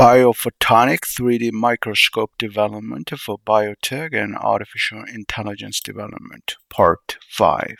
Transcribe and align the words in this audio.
Biophotonic 0.00 1.00
3D 1.00 1.52
microscope 1.52 2.30
development 2.38 3.10
for 3.18 3.36
biotech 3.36 4.14
and 4.14 4.34
artificial 4.34 5.04
intelligence 5.04 5.78
development, 5.78 6.56
part 6.70 7.18
5. 7.28 7.76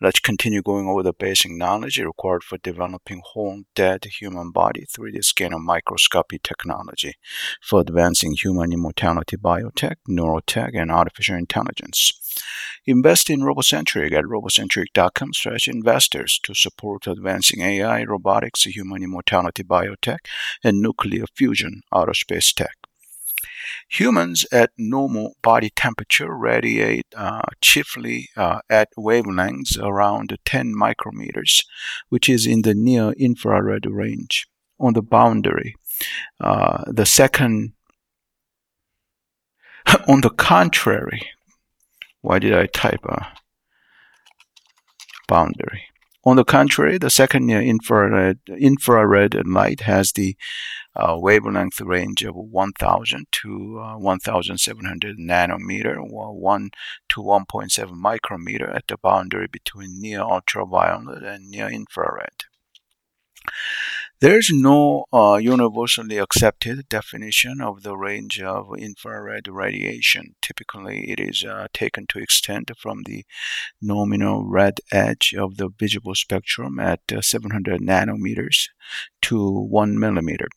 Let's 0.00 0.20
continue 0.20 0.62
going 0.62 0.88
over 0.88 1.02
the 1.02 1.12
basic 1.12 1.50
knowledge 1.50 1.98
required 1.98 2.44
for 2.44 2.56
developing 2.56 3.20
whole 3.22 3.64
dead 3.74 4.06
human 4.06 4.52
body 4.52 4.86
3D 4.90 5.22
scanner 5.22 5.58
microscopy 5.58 6.38
technology 6.42 7.12
for 7.60 7.82
advancing 7.82 8.32
human 8.32 8.72
immortality 8.72 9.36
biotech, 9.36 9.96
neurotech, 10.08 10.70
and 10.72 10.90
artificial 10.90 11.36
intelligence. 11.36 12.12
Invest 12.86 13.30
in 13.30 13.40
Robocentric 13.40 14.12
at 14.12 14.24
robocentric.com 14.24 15.32
slash 15.32 15.68
investors 15.68 16.38
to 16.42 16.54
support 16.54 17.06
advancing 17.06 17.62
AI, 17.62 18.04
robotics, 18.04 18.64
human 18.64 19.02
immortality 19.02 19.62
biotech, 19.62 20.18
and 20.62 20.82
nuclear 20.82 21.24
fusion 21.34 21.80
aerospace 21.92 22.52
tech. 22.54 22.76
Humans 23.88 24.46
at 24.52 24.70
normal 24.76 25.36
body 25.42 25.70
temperature 25.70 26.34
radiate 26.34 27.06
uh, 27.16 27.42
chiefly 27.62 28.28
uh, 28.36 28.60
at 28.68 28.88
wavelengths 28.98 29.78
around 29.78 30.36
10 30.44 30.74
micrometers, 30.74 31.64
which 32.10 32.28
is 32.28 32.46
in 32.46 32.62
the 32.62 32.74
near 32.74 33.12
infrared 33.12 33.86
range. 33.86 34.46
On 34.80 34.92
the 34.92 35.02
boundary, 35.02 35.76
uh, 36.40 36.82
the 36.88 37.06
second, 37.06 37.74
on 40.08 40.20
the 40.20 40.30
contrary, 40.30 41.30
why 42.24 42.38
did 42.38 42.54
I 42.54 42.64
type 42.64 43.04
a 43.04 43.36
boundary? 45.28 45.84
On 46.24 46.36
the 46.36 46.44
contrary, 46.44 46.96
the 46.96 47.10
second 47.10 47.44
near 47.44 47.60
infrared, 47.60 48.38
infrared 48.48 49.34
light 49.46 49.80
has 49.80 50.12
the 50.12 50.34
uh, 50.96 51.18
wavelength 51.18 51.82
range 51.82 52.22
of 52.22 52.34
1000 52.34 53.26
to 53.30 53.78
uh, 53.78 53.98
1700 53.98 55.18
nanometer 55.18 55.98
or 55.98 56.32
1 56.32 56.70
to 57.10 57.20
1.7 57.20 57.90
micrometer 57.90 58.70
at 58.70 58.86
the 58.88 58.96
boundary 58.96 59.46
between 59.46 60.00
near 60.00 60.20
ultraviolet 60.20 61.22
and 61.22 61.50
near 61.50 61.68
infrared. 61.68 62.44
There 64.20 64.38
is 64.38 64.50
no 64.52 65.04
uh, 65.12 65.36
universally 65.42 66.18
accepted 66.18 66.88
definition 66.88 67.60
of 67.60 67.82
the 67.82 67.96
range 67.96 68.40
of 68.40 68.72
infrared 68.78 69.48
radiation. 69.48 70.36
Typically, 70.40 71.10
it 71.10 71.20
is 71.20 71.44
uh, 71.44 71.66
taken 71.72 72.06
to 72.08 72.20
extend 72.20 72.70
from 72.78 73.02
the 73.02 73.24
nominal 73.82 74.44
red 74.44 74.78
edge 74.92 75.34
of 75.34 75.56
the 75.56 75.68
visible 75.68 76.14
spectrum 76.14 76.78
at 76.78 77.00
uh, 77.12 77.20
700 77.20 77.80
nanometers 77.80 78.68
to 79.22 79.50
1 79.50 79.98
millimeter. 79.98 80.48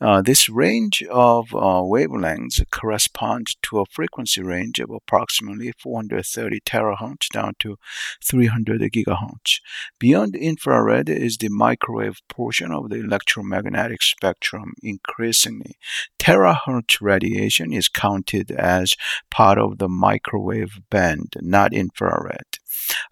Uh, 0.00 0.20
this 0.20 0.48
range 0.48 1.02
of 1.04 1.54
uh, 1.54 1.80
wavelengths 1.80 2.62
corresponds 2.70 3.56
to 3.62 3.78
a 3.78 3.86
frequency 3.86 4.42
range 4.42 4.78
of 4.78 4.90
approximately 4.90 5.72
430 5.78 6.60
terahertz 6.60 7.28
down 7.32 7.54
to 7.58 7.76
300 8.22 8.80
gigahertz. 8.82 9.60
Beyond 9.98 10.36
infrared 10.36 11.08
is 11.08 11.38
the 11.38 11.48
microwave 11.48 12.20
portion 12.28 12.70
of 12.72 12.90
the 12.90 12.96
electromagnetic 12.96 14.02
spectrum. 14.02 14.74
Increasingly, 14.82 15.76
terahertz 16.18 17.00
radiation 17.00 17.72
is 17.72 17.88
counted 17.88 18.50
as 18.50 18.94
part 19.30 19.58
of 19.58 19.78
the 19.78 19.88
microwave 19.88 20.80
band, 20.90 21.34
not 21.40 21.72
infrared. 21.72 22.58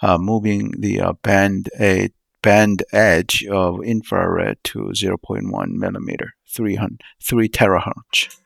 Uh, 0.02 0.18
moving 0.18 0.72
the 0.78 1.00
uh, 1.00 1.12
band 1.22 1.70
a 1.80 2.10
band 2.42 2.82
edge 2.92 3.44
of 3.46 3.82
infrared 3.84 4.58
to 4.64 4.90
0.1 4.92 5.68
millimeter, 5.70 6.34
3, 6.48 6.78
3 7.22 7.48
terahertz. 7.48 8.36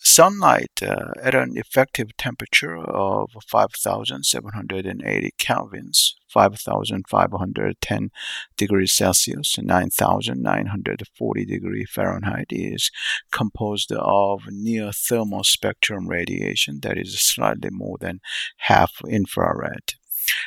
Sunlight 0.00 0.82
uh, 0.82 1.12
at 1.22 1.34
an 1.34 1.52
effective 1.56 2.16
temperature 2.16 2.76
of 2.76 3.30
5,780 3.46 5.32
kelvins, 5.38 6.14
5,510 6.28 8.10
degrees 8.56 8.92
Celsius, 8.92 9.58
9,940 9.58 11.44
degrees 11.44 11.90
Fahrenheit 11.90 12.46
is 12.50 12.90
composed 13.30 13.92
of 13.92 14.42
near 14.50 14.92
thermal 14.92 15.44
spectrum 15.44 16.08
radiation 16.08 16.80
that 16.82 16.96
is 16.96 17.20
slightly 17.20 17.70
more 17.70 17.98
than 18.00 18.20
half 18.56 19.02
infrared. 19.06 19.94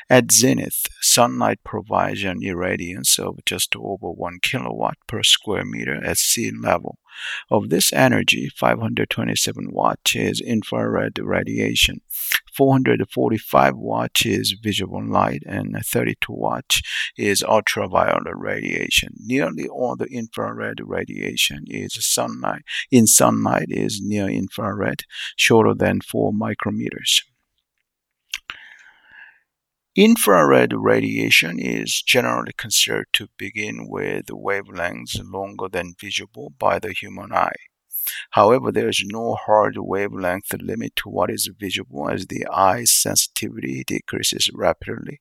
At 0.09 0.31
zenith, 0.31 0.87
sunlight 1.01 1.59
provides 1.63 2.23
an 2.23 2.41
irradiance 2.41 3.19
of 3.19 3.39
just 3.45 3.75
over 3.75 4.11
1 4.11 4.39
kilowatt 4.41 4.97
per 5.07 5.23
square 5.23 5.65
meter 5.65 6.03
at 6.03 6.17
sea 6.17 6.51
level. 6.51 6.97
Of 7.49 7.69
this 7.69 7.91
energy, 7.91 8.49
527 8.55 9.69
watts 9.71 10.15
is 10.15 10.39
infrared 10.41 11.19
radiation, 11.19 12.01
445 12.55 13.75
watts 13.77 14.25
is 14.25 14.55
visible 14.61 15.05
light, 15.05 15.43
and 15.45 15.75
32 15.83 16.31
watts 16.31 16.81
is 17.17 17.43
ultraviolet 17.43 18.35
radiation. 18.35 19.13
Nearly 19.17 19.67
all 19.67 19.95
the 19.95 20.05
infrared 20.05 20.79
radiation 20.83 21.65
is 21.67 21.97
sunlight. 21.99 22.63
In 22.91 23.07
sunlight 23.07 23.67
is 23.69 24.01
near 24.01 24.27
infrared, 24.27 25.03
shorter 25.35 25.73
than 25.73 26.01
4 26.01 26.33
micrometers. 26.33 27.21
Infrared 29.97 30.71
radiation 30.71 31.59
is 31.59 32.01
generally 32.01 32.53
considered 32.55 33.07
to 33.11 33.27
begin 33.37 33.89
with 33.89 34.27
wavelengths 34.27 35.19
longer 35.21 35.67
than 35.67 35.95
visible 35.99 36.53
by 36.57 36.79
the 36.79 36.93
human 36.93 37.33
eye. 37.33 37.57
However, 38.29 38.71
there 38.71 38.87
is 38.87 39.03
no 39.05 39.35
hard 39.35 39.75
wavelength 39.77 40.53
limit 40.61 40.95
to 40.95 41.09
what 41.09 41.29
is 41.29 41.51
visible 41.59 42.09
as 42.09 42.27
the 42.27 42.47
eye's 42.47 42.89
sensitivity 42.89 43.83
decreases 43.85 44.49
rapidly 44.53 45.19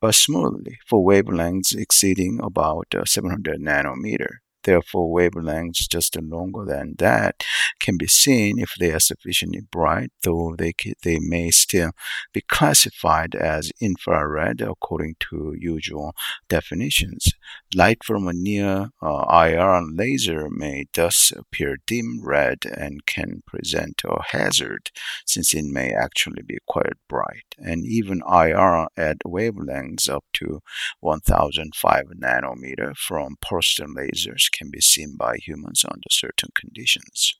but 0.00 0.16
smoothly 0.16 0.80
for 0.84 1.04
wavelengths 1.06 1.76
exceeding 1.76 2.40
about 2.42 2.88
uh, 2.96 3.04
700 3.04 3.60
nanometer. 3.60 4.38
Therefore, 4.64 5.14
wavelengths 5.14 5.88
just 5.88 6.20
longer 6.20 6.64
than 6.64 6.94
that 6.98 7.44
can 7.78 7.96
be 7.96 8.06
seen 8.06 8.58
if 8.58 8.74
they 8.78 8.92
are 8.92 9.00
sufficiently 9.00 9.60
bright, 9.60 10.10
though 10.22 10.54
they, 10.58 10.74
they 11.02 11.18
may 11.20 11.50
still 11.50 11.92
be 12.32 12.40
classified 12.40 13.34
as 13.34 13.72
infrared 13.80 14.60
according 14.60 15.16
to 15.20 15.54
usual 15.58 16.14
definitions. 16.48 17.32
Light 17.74 18.02
from 18.02 18.26
a 18.26 18.32
near 18.32 18.90
uh, 19.02 19.24
IR 19.30 19.82
laser 19.90 20.48
may 20.50 20.86
thus 20.92 21.32
appear 21.36 21.76
dim 21.86 22.20
red 22.22 22.58
and 22.64 23.06
can 23.06 23.42
present 23.46 24.02
a 24.04 24.22
hazard 24.30 24.90
since 25.24 25.54
it 25.54 25.64
may 25.64 25.92
actually 25.92 26.42
be 26.42 26.58
quite 26.66 26.94
bright. 27.08 27.54
And 27.58 27.86
even 27.86 28.22
IR 28.28 28.88
at 28.96 29.18
wavelengths 29.24 30.08
up 30.08 30.24
to 30.34 30.60
1005 31.00 32.04
nanometer 32.20 32.96
from 32.96 33.36
pulsed 33.40 33.80
lasers 33.80 34.47
can 34.48 34.70
be 34.70 34.80
seen 34.80 35.16
by 35.16 35.36
humans 35.36 35.84
under 35.84 36.08
certain 36.10 36.50
conditions. 36.54 37.34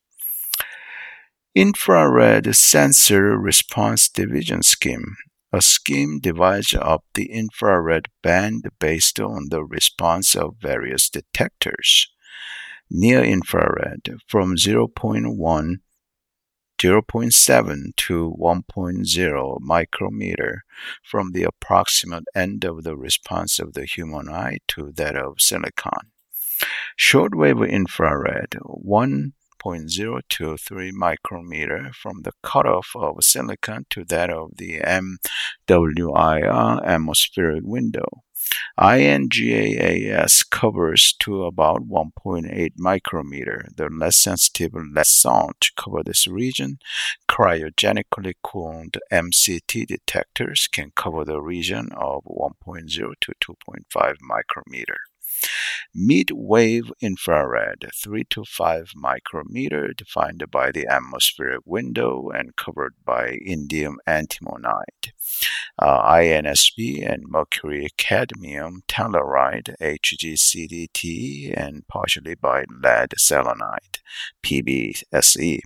Infrared 1.55 2.55
Sensor 2.55 3.39
Response 3.39 4.09
Division 4.09 4.63
Scheme 4.63 5.17
a 5.51 5.63
scheme 5.63 6.21
divides 6.21 6.75
up 6.75 7.05
the 7.15 7.33
infrared 7.33 8.09
band 8.23 8.69
based 8.79 9.19
on 9.19 9.49
the 9.49 9.65
response 9.65 10.35
of 10.35 10.57
various 10.61 11.09
detectors. 11.09 12.07
Near 12.91 13.23
infrared 13.23 14.11
from 14.27 14.57
0.1 14.57 15.77
0.7 16.79 17.97
to 17.97 18.37
1.0 18.39 19.61
micrometer 19.61 20.65
from 21.03 21.33
the 21.33 21.43
approximate 21.43 22.25
end 22.37 22.65
of 22.65 22.85
the 22.85 22.97
response 22.97 23.59
of 23.59 23.73
the 23.73 23.85
human 23.85 24.29
eye 24.29 24.59
to 24.69 24.93
that 24.93 25.17
of 25.17 25.41
silicon. 25.41 26.13
Shortwave 26.99 27.69
infrared 27.69 28.57
1.023 28.63 30.93
micrometer 30.93 31.91
from 31.93 32.23
the 32.23 32.33
cutoff 32.43 32.93
of 32.97 33.23
silicon 33.23 33.85
to 33.91 34.05
that 34.05 34.31
of 34.31 34.57
the 34.57 34.81
MWIR 35.69 36.83
atmospheric 36.85 37.65
window. 37.65 38.25
INGAAS 38.81 40.49
covers 40.49 41.15
to 41.21 41.45
about 41.45 41.89
1.8 41.89 42.73
micrometer. 42.77 43.69
The 43.77 43.89
less 43.89 44.17
sensitive 44.17 44.75
lead 44.75 45.07
salts 45.07 45.71
cover 45.77 46.03
this 46.05 46.27
region. 46.27 46.79
Cryogenically 47.29 48.35
cooled 48.43 48.97
MCT 49.13 49.87
detectors 49.87 50.67
can 50.71 50.93
cover 50.95 51.25
the 51.25 51.41
region 51.41 51.91
of 51.93 52.25
1.0 52.25 53.13
to 53.21 53.33
2.5 53.41 54.15
micrometer. 54.21 54.99
Mid-wave 55.95 56.93
infrared, 57.01 57.89
3 57.95 58.25
to 58.31 58.45
5 58.45 58.93
micrometer, 58.95 59.93
defined 59.95 60.45
by 60.51 60.71
the 60.71 60.87
atmospheric 60.87 61.63
window 61.65 62.31
and 62.31 62.57
covered 62.57 62.95
by 63.05 63.39
indium 63.47 63.95
antimonide. 64.07 65.13
Uh, 65.81 66.03
INSB 66.13 67.09
and 67.09 67.25
mercury 67.27 67.89
cadmium 67.97 68.83
telluride 68.89 69.75
HGCDT 69.81 71.53
and 71.57 71.87
partially 71.89 72.35
by 72.35 72.65
lead 72.83 73.15
selenide 73.19 73.99
PBSE. 74.45 75.61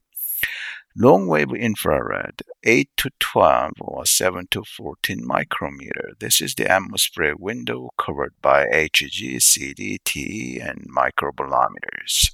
Long 0.94 1.26
wave 1.26 1.52
infrared 1.54 2.42
8 2.64 2.90
to 2.98 3.10
12 3.18 3.72
or 3.80 4.04
7 4.04 4.46
to 4.50 4.62
14 4.62 5.26
micrometer. 5.26 6.10
This 6.20 6.42
is 6.42 6.54
the 6.54 6.70
atmospheric 6.70 7.38
window 7.38 7.88
covered 7.96 8.34
by 8.42 8.66
Hg, 8.66 9.36
CDT, 9.36 10.62
and 10.62 10.86
microbolometers. 10.94 12.32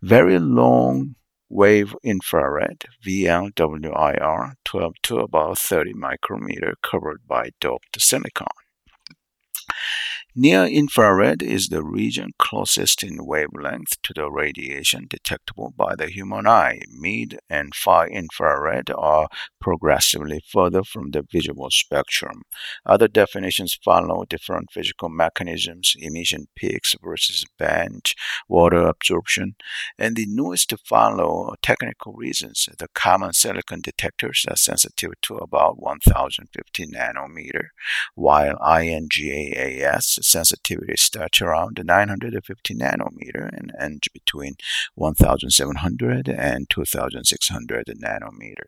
Very 0.00 0.38
long 0.38 1.16
wave 1.50 1.94
infrared 2.02 2.86
VLWIR 3.04 4.54
12 4.64 4.94
to 5.02 5.18
about 5.18 5.58
30 5.58 5.92
micrometer 5.92 6.76
covered 6.82 7.26
by 7.28 7.50
doped 7.60 8.00
silicon. 8.00 8.46
Near 10.36 10.64
infrared 10.64 11.44
is 11.44 11.68
the 11.68 11.84
region 11.84 12.32
closest 12.40 13.04
in 13.04 13.24
wavelength 13.24 14.02
to 14.02 14.12
the 14.12 14.28
radiation 14.28 15.06
detectable 15.08 15.72
by 15.76 15.94
the 15.94 16.08
human 16.08 16.48
eye. 16.48 16.80
Mid 16.90 17.38
and 17.48 17.72
far 17.72 18.08
infrared 18.08 18.90
are 18.90 19.28
progressively 19.60 20.42
further 20.44 20.82
from 20.82 21.12
the 21.12 21.22
visible 21.30 21.70
spectrum. 21.70 22.42
Other 22.84 23.06
definitions 23.06 23.78
follow 23.84 24.24
different 24.24 24.72
physical 24.72 25.08
mechanisms, 25.08 25.94
emission 26.00 26.48
peaks 26.56 26.96
versus 27.00 27.44
bench, 27.56 28.16
water 28.48 28.88
absorption, 28.88 29.54
and 29.96 30.16
the 30.16 30.26
newest 30.26 30.68
to 30.70 30.78
follow 30.78 31.54
technical 31.62 32.12
reasons. 32.12 32.68
The 32.76 32.88
common 32.92 33.34
silicon 33.34 33.82
detectors 33.82 34.44
are 34.50 34.56
sensitive 34.56 35.12
to 35.22 35.36
about 35.36 35.80
1050 35.80 36.86
nanometer, 36.88 37.68
while 38.16 38.56
INGAAS 38.58 40.23
sensitivity 40.24 40.94
starts 40.96 41.40
around 41.40 41.80
950 41.82 42.74
nanometer 42.74 43.48
and 43.52 43.72
ends 43.78 44.08
between 44.12 44.54
1700 44.94 46.28
and 46.28 46.68
2600 46.70 47.86
nanometer, 47.86 48.66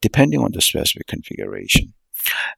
depending 0.00 0.40
on 0.40 0.52
the 0.52 0.60
specific 0.60 1.06
configuration. 1.06 1.94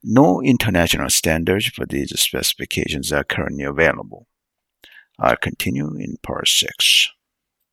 No 0.03 0.41
international 0.41 1.09
standards 1.09 1.67
for 1.67 1.85
these 1.85 2.17
specifications 2.19 3.11
are 3.11 3.23
currently 3.23 3.63
available. 3.63 4.27
I'll 5.19 5.35
continue 5.35 5.95
in 5.97 6.17
part 6.21 6.47
6. 6.47 7.11